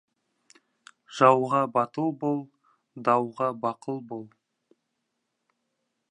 [1.17, 2.41] Жауға батыл бол,
[3.09, 4.25] дауға бақыл бол.